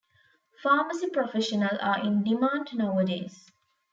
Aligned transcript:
Pharmacy 0.63 1.11
professional 1.11 1.77
are 1.79 1.99
in 2.03 2.23
demand 2.23 2.69
nowadays. 2.73 3.45